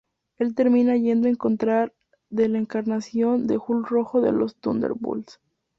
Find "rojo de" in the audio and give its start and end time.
3.89-4.31